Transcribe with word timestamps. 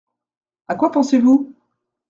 À 0.67 0.73
quoi 0.73 0.89
pensez-vous? 0.91 1.53